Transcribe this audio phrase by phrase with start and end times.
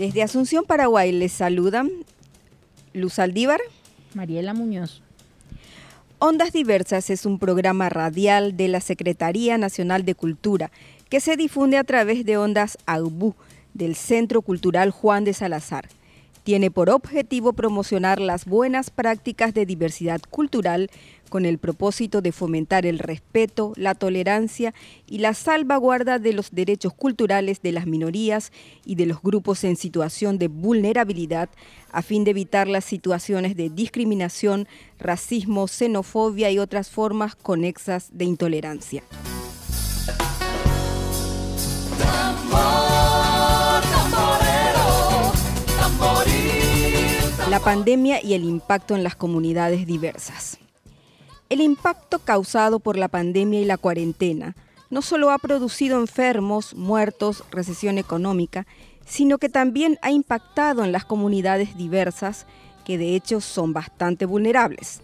[0.00, 1.90] Desde Asunción, Paraguay, les saludan
[2.94, 3.60] Luz Aldívar,
[4.14, 5.02] Mariela Muñoz.
[6.18, 10.70] Ondas Diversas es un programa radial de la Secretaría Nacional de Cultura
[11.10, 13.34] que se difunde a través de Ondas AUBU
[13.74, 15.90] del Centro Cultural Juan de Salazar.
[16.44, 20.88] Tiene por objetivo promocionar las buenas prácticas de diversidad cultural
[21.30, 24.74] con el propósito de fomentar el respeto, la tolerancia
[25.06, 28.52] y la salvaguarda de los derechos culturales de las minorías
[28.84, 31.48] y de los grupos en situación de vulnerabilidad
[31.92, 38.24] a fin de evitar las situaciones de discriminación, racismo, xenofobia y otras formas conexas de
[38.26, 39.02] intolerancia.
[47.48, 50.58] La pandemia y el impacto en las comunidades diversas.
[51.50, 54.54] El impacto causado por la pandemia y la cuarentena
[54.88, 58.68] no solo ha producido enfermos, muertos, recesión económica,
[59.04, 62.46] sino que también ha impactado en las comunidades diversas,
[62.84, 65.00] que de hecho son bastante vulnerables.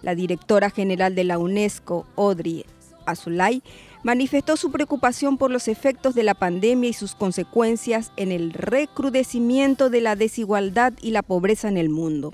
[0.00, 2.64] La directora general de la UNESCO, Audrey
[3.04, 3.60] Azulay,
[4.04, 9.90] manifestó su preocupación por los efectos de la pandemia y sus consecuencias en el recrudecimiento
[9.90, 12.32] de la desigualdad y la pobreza en el mundo.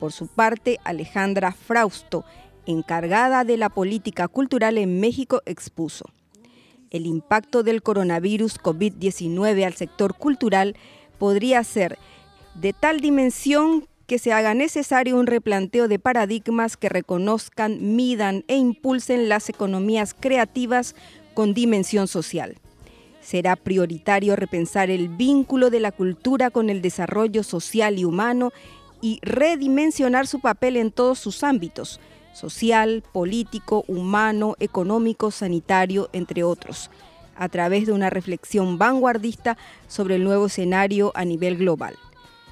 [0.00, 2.24] Por su parte, Alejandra Frausto,
[2.66, 6.06] encargada de la política cultural en México, expuso.
[6.90, 10.76] El impacto del coronavirus COVID-19 al sector cultural
[11.18, 11.98] podría ser
[12.54, 18.56] de tal dimensión que se haga necesario un replanteo de paradigmas que reconozcan, midan e
[18.56, 20.94] impulsen las economías creativas
[21.34, 22.56] con dimensión social.
[23.20, 28.52] Será prioritario repensar el vínculo de la cultura con el desarrollo social y humano
[29.00, 32.00] y redimensionar su papel en todos sus ámbitos,
[32.36, 36.90] social, político, humano, económico, sanitario, entre otros,
[37.34, 39.56] a través de una reflexión vanguardista
[39.88, 41.96] sobre el nuevo escenario a nivel global.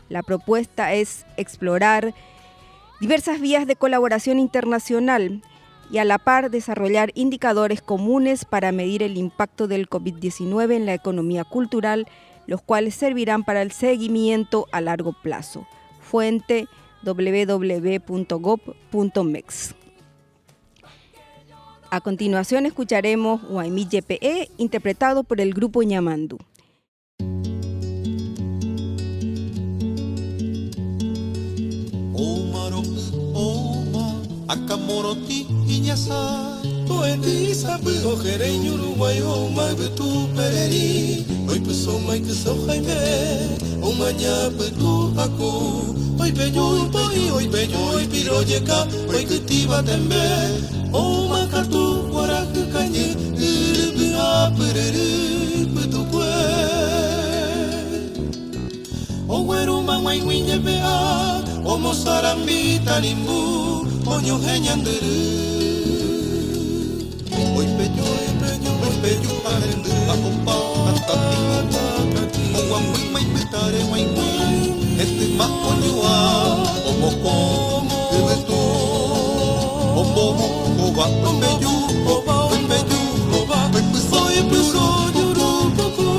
[0.09, 2.15] La propuesta es explorar
[3.00, 5.43] diversas vías de colaboración internacional
[5.91, 10.94] y a la par desarrollar indicadores comunes para medir el impacto del COVID-19 en la
[10.94, 12.06] economía cultural,
[12.47, 15.67] los cuales servirán para el seguimiento a largo plazo.
[16.00, 16.69] Fuente
[17.05, 18.25] www.gov.mex.
[21.91, 26.39] A continuación escucharemos Waimi YPE interpretado por el grupo Ñamandu.
[34.47, 43.54] Akamoroti iñasa Poeti sabe ojere Uruguay o magbetu pereri Hoy puso mai que so jaime
[44.05, 45.53] manhã petuacu
[46.21, 50.25] Oi peñui, poi, oi peñui, piroyeca, oi câtiva tembe.
[50.93, 53.07] O macatu, guaraca, canhê,
[53.37, 56.31] irubia, perere, petuque
[59.29, 63.41] O gueruma, mãe, minha bea, o moçarambi, tarimbu,
[64.07, 65.19] o nhuhenhandere
[67.59, 70.67] Oi peñui, peñui, oi peñui, parendera, pompau,
[71.07, 71.94] tatatimatua
[72.65, 76.15] atati Owa mui mai petare mai mui Este ma oñua
[76.87, 77.83] Omoko,
[78.13, 78.61] ebeto
[79.97, 80.25] Ombo,
[80.87, 81.75] oba, ombeyu
[82.09, 83.01] Oba, ombeyu,
[83.39, 84.31] oba epuso,
[85.15, 85.47] yuru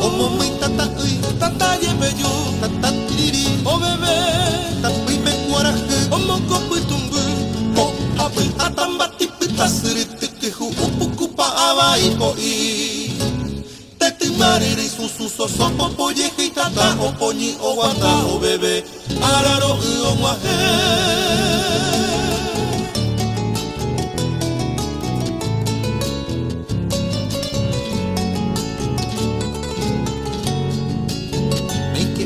[0.02, 4.16] Omo mui tata ui Tata yebeyu, tata tiriri O bebe,
[4.82, 7.20] tatui me kuaraje Omoko putumbu
[8.18, 11.46] apai atambati pita siriti kihu upuku pa
[15.06, 18.84] awai po i Teti mariri susu soso popo yehi tata oponi o wata o bebe
[19.22, 20.58] Araro u o mwahe
[31.94, 32.24] Meike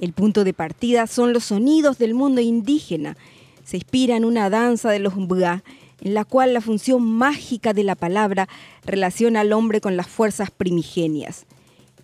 [0.01, 3.17] El punto de partida son los sonidos del mundo indígena.
[3.63, 5.63] Se inspira en una danza de los mbua,
[6.01, 8.49] en la cual la función mágica de la palabra
[8.85, 11.47] relaciona al hombre con las fuerzas primigenias.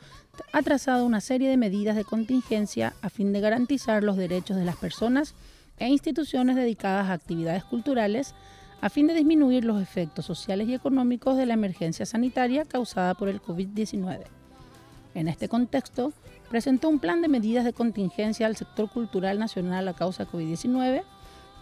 [0.54, 4.64] ha trazado una serie de medidas de contingencia a fin de garantizar los derechos de
[4.64, 5.36] las personas
[5.78, 8.34] e instituciones dedicadas a actividades culturales,
[8.80, 13.28] a fin de disminuir los efectos sociales y económicos de la emergencia sanitaria causada por
[13.28, 14.22] el COVID-19.
[15.16, 16.14] En este contexto,
[16.50, 21.04] presentó un plan de medidas de contingencia al sector cultural nacional a causa de COVID-19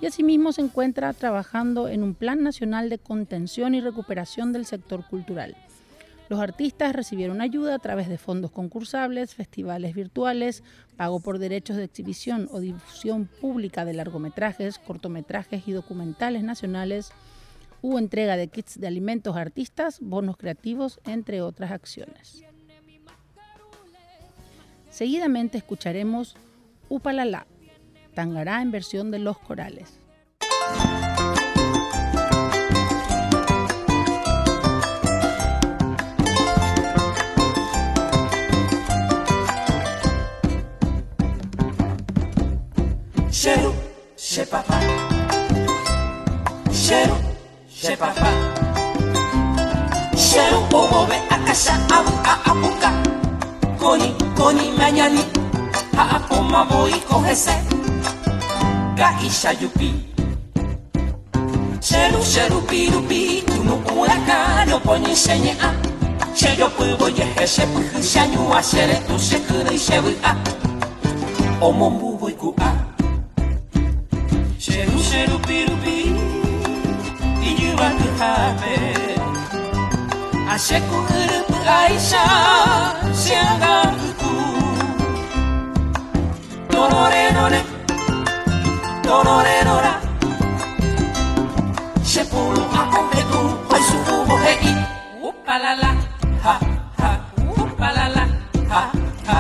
[0.02, 5.06] y asimismo se encuentra trabajando en un plan nacional de contención y recuperación del sector
[5.06, 5.56] cultural.
[6.28, 10.64] Los artistas recibieron ayuda a través de fondos concursables, festivales virtuales,
[10.98, 17.12] pago por derechos de exhibición o difusión pública de largometrajes, cortometrajes y documentales nacionales,
[17.84, 22.44] hubo entrega de kits de alimentos a artistas, bonos creativos, entre otras acciones.
[24.96, 26.38] Seguidamente escucharemos
[26.88, 27.48] Upalala,
[28.14, 30.00] Tangará en versión de Los Corales.
[43.30, 43.74] Cheiro,
[44.16, 44.80] che papá.
[46.72, 47.18] Cheiro,
[47.70, 48.32] che papá.
[50.16, 53.15] Cheiro, o a caixa, a apuca.
[53.86, 55.24] Koni koni manyani.
[55.98, 57.56] Ha apoma voi kohese
[58.98, 59.90] ga isha yupi
[61.88, 63.44] Cheru cheru piru pi.
[63.46, 65.70] Tunu uraka no poni senye a.
[66.38, 68.62] Cheyo pubo ye hese puhu shanyu a.
[68.64, 70.32] Sere tu se kure shewu a.
[71.62, 72.70] Omo mbubo iku a.
[74.64, 75.46] Cheru cheru
[81.66, 82.24] piru pi Iyu wa tu habe Asheku urupu aisha
[83.14, 84.34] Siangaku
[86.70, 87.24] Dolore
[89.02, 89.94] Dolore Dora
[92.06, 94.74] Sepulu ako etu Pai suku hei
[95.22, 95.92] Upalala
[96.46, 96.56] Ha
[97.02, 97.12] ha
[97.58, 98.26] Upalala
[98.70, 98.84] Ha
[99.26, 99.38] ha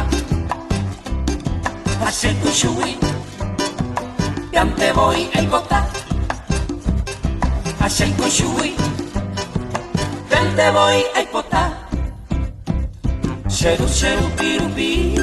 [2.09, 2.97] Asetu shui
[4.49, 5.85] Piante voy el bota
[7.85, 8.73] Asetu shui
[10.29, 11.24] Piante voy bota
[13.65, 15.15] Cheiro, cheiro, pirupi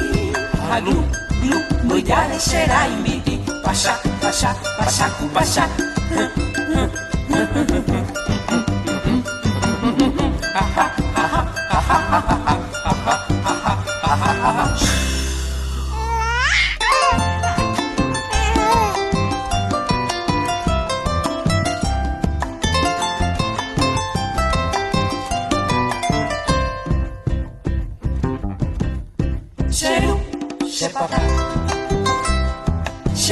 [0.69, 1.07] Aglu,
[1.39, 1.57] glu,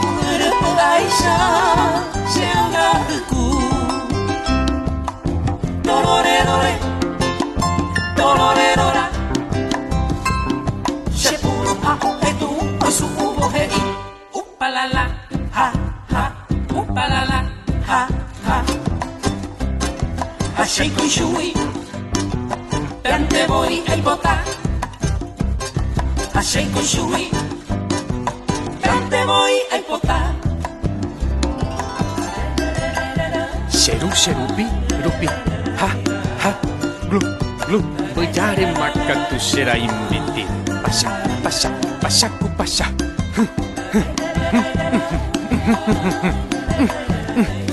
[0.00, 1.36] kuru pu aisha
[2.32, 2.88] Se aga
[3.30, 3.44] ku
[5.86, 6.74] Dolore dore
[8.18, 9.04] Dolore dora
[11.22, 12.50] Se puru a o e tu
[12.86, 13.82] O su ubo he i.
[14.38, 15.04] Upalala
[15.56, 15.66] Ha
[16.14, 16.24] ha
[16.80, 17.38] Upalala
[17.90, 18.00] ha,
[18.46, 18.56] ha.
[20.56, 21.52] Achei com chui,
[23.02, 24.63] Pente voy el bota.
[26.34, 27.30] Achei com chui,
[28.82, 30.34] Pente voy el bota.
[33.68, 34.66] Seru serupi,
[35.02, 35.26] rupi,
[35.78, 35.88] ha,
[36.42, 36.50] ha,
[37.08, 37.20] glu,
[37.66, 37.80] glu.
[38.14, 40.46] Voy a makan tu será invitir.
[40.82, 42.86] Pasa, cupasha, cupasha.
[47.34, 47.63] Dororerore,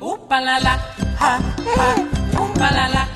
[0.00, 0.80] upalala,
[1.18, 1.38] ha,
[1.74, 1.94] ha,
[2.40, 3.08] upalala.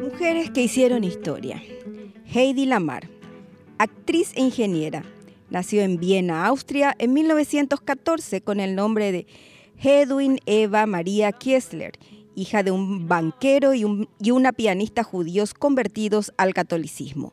[0.00, 1.62] Mujeres que hicieron historia.
[2.24, 3.08] Heidi Lamar,
[3.78, 5.04] actriz e ingeniera.
[5.50, 9.26] Nació en Viena, Austria, en 1914 con el nombre de
[9.82, 11.92] Hedwin Eva Maria Kiesler,
[12.34, 17.32] hija de un banquero y, y una pianista judíos convertidos al catolicismo.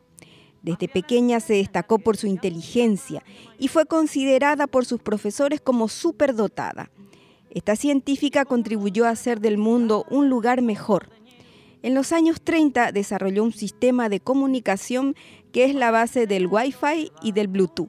[0.62, 3.24] Desde pequeña se destacó por su inteligencia
[3.60, 6.90] y fue considerada por sus profesores como superdotada.
[7.52, 11.10] Esta científica contribuyó a hacer del mundo un lugar mejor.
[11.84, 15.16] En los años 30 desarrolló un sistema de comunicación
[15.56, 17.88] que es la base del Wi-Fi y del Bluetooth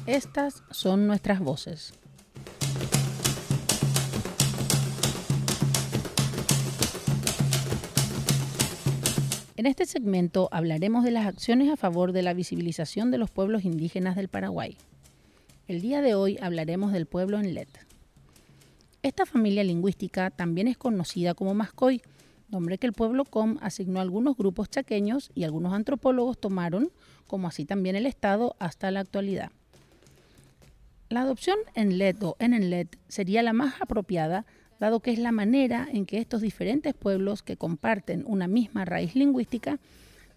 [0.06, 1.92] Estas son nuestras voces.
[9.64, 13.64] En este segmento hablaremos de las acciones a favor de la visibilización de los pueblos
[13.64, 14.76] indígenas del Paraguay.
[15.66, 17.70] El día de hoy hablaremos del pueblo Enlet.
[19.00, 22.02] Esta familia lingüística también es conocida como Mascoy,
[22.50, 26.90] nombre que el pueblo Com asignó a algunos grupos chaqueños y algunos antropólogos tomaron,
[27.26, 29.50] como así también el Estado, hasta la actualidad.
[31.08, 34.44] La adopción en LED o en enlet sería la más apropiada,
[34.84, 39.14] dado que es la manera en que estos diferentes pueblos que comparten una misma raíz
[39.14, 39.78] lingüística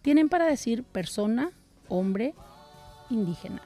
[0.01, 1.51] tienen para decir persona,
[1.89, 2.33] hombre,
[3.09, 3.61] indígena.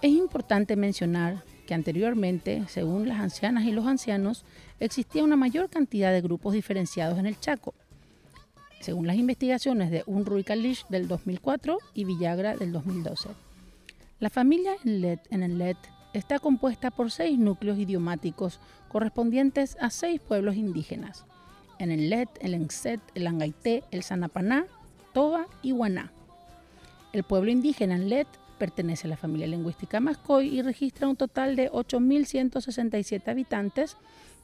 [0.00, 4.44] Es importante mencionar que anteriormente, según las ancianas y los ancianos,
[4.78, 7.74] existía una mayor cantidad de grupos diferenciados en el Chaco,
[8.80, 13.30] según las investigaciones de Unruy Kalish del 2004 y Villagra del 2012.
[14.20, 15.78] La familia Enlet en Enlet
[16.12, 21.24] está compuesta por seis núcleos idiomáticos correspondientes a seis pueblos indígenas:
[21.78, 24.66] en Enlet, el Enset, el Angaité, el Sanapaná,
[25.12, 26.12] Toba y Guaná.
[27.12, 28.28] El pueblo indígena Enlet
[28.58, 33.96] pertenece a la familia lingüística Mascoy y registra un total de 8.167 habitantes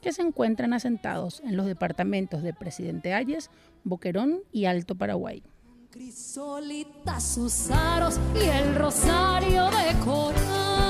[0.02, 3.50] que se encuentran asentados en los departamentos de Presidente Ayes,
[3.84, 5.42] Boquerón y Alto Paraguay.
[5.90, 7.70] Crisolitas, sus
[8.34, 10.87] y el rosario de coral.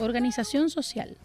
[0.00, 1.16] Organización social.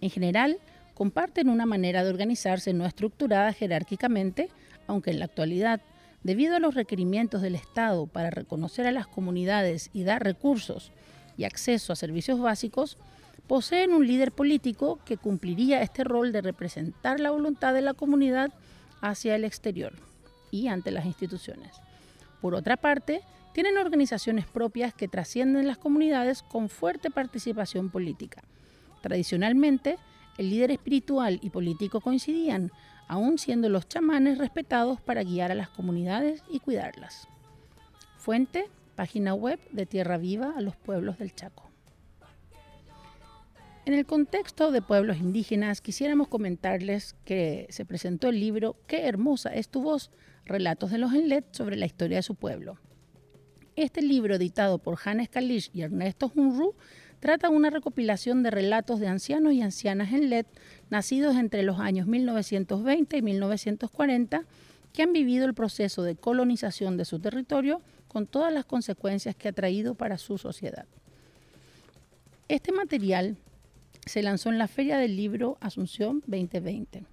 [0.00, 0.58] En general,
[0.94, 4.48] comparten una manera de organizarse no estructurada jerárquicamente,
[4.86, 5.80] aunque en la actualidad,
[6.22, 10.92] debido a los requerimientos del Estado para reconocer a las comunidades y dar recursos
[11.36, 12.98] y acceso a servicios básicos,
[13.46, 18.52] poseen un líder político que cumpliría este rol de representar la voluntad de la comunidad
[19.00, 19.92] hacia el exterior
[20.50, 21.72] y ante las instituciones.
[22.42, 23.22] Por otra parte,
[23.54, 28.42] tienen organizaciones propias que trascienden las comunidades con fuerte participación política.
[29.00, 29.96] Tradicionalmente,
[30.38, 32.72] el líder espiritual y político coincidían,
[33.06, 37.28] aun siendo los chamanes respetados para guiar a las comunidades y cuidarlas.
[38.18, 41.70] Fuente, página web de Tierra Viva a los pueblos del Chaco.
[43.84, 49.54] En el contexto de pueblos indígenas, quisiéramos comentarles que se presentó el libro Qué hermosa
[49.54, 50.10] es tu voz,
[50.44, 52.78] relatos de los Enlet sobre la historia de su pueblo.
[53.76, 56.74] Este libro, editado por Hannes Kalish y Ernesto Hunru,
[57.20, 60.46] trata una recopilación de relatos de ancianos y ancianas Enlet
[60.90, 64.44] nacidos entre los años 1920 y 1940
[64.92, 69.48] que han vivido el proceso de colonización de su territorio con todas las consecuencias que
[69.48, 70.84] ha traído para su sociedad.
[72.48, 73.36] Este material
[74.04, 77.04] se lanzó en la Feria del Libro Asunción 2020.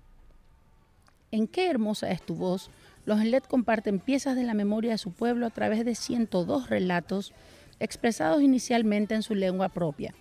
[1.31, 2.69] En qué hermosa es tu voz,
[3.09, 7.33] los Enlet comparten piezas de la memoria de su pueblo a través de 102 relatos
[7.79, 10.13] expresados inicialmente en su lengua propia.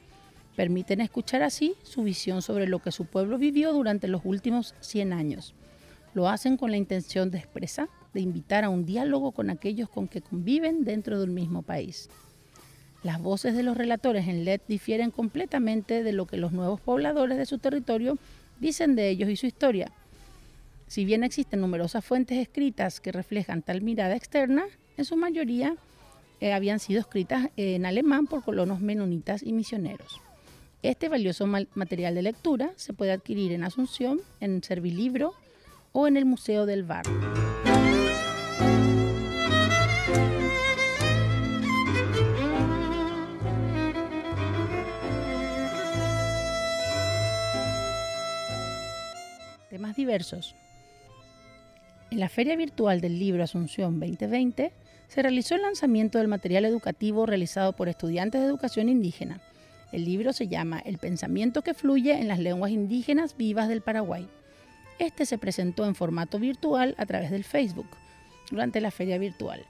[0.57, 5.13] Permiten escuchar así su visión sobre lo que su pueblo vivió durante los últimos 100
[5.13, 5.55] años.
[6.15, 10.09] Lo hacen con la intención de expresar, de invitar a un diálogo con aquellos con
[10.09, 12.09] que conviven dentro del mismo país.
[13.03, 17.37] Las voces de los relatores en LED difieren completamente de lo que los nuevos pobladores
[17.37, 18.17] de su territorio
[18.61, 19.93] dicen de ellos y su historia.
[20.89, 24.65] Si bien existen numerosas fuentes escritas que reflejan tal mirada externa,
[24.97, 25.77] en su mayoría
[26.41, 30.23] eh, habían sido escritas en alemán por colonos menonitas y misioneros.
[30.83, 35.35] Este valioso material de lectura se puede adquirir en Asunción, en Servilibro
[35.93, 37.05] o en el Museo del Bar.
[49.69, 50.55] Temas diversos.
[52.19, 54.73] En la Feria Virtual del Libro Asunción 2020
[55.07, 59.41] se realizó el lanzamiento del material educativo realizado por estudiantes de educación indígena.
[59.93, 64.27] El libro se llama El pensamiento que fluye en las lenguas indígenas vivas del Paraguay.
[64.99, 67.87] Este se presentó en formato virtual a través del Facebook
[68.51, 69.65] durante la feria virtual.